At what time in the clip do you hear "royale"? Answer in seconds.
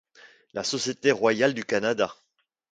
1.11-1.53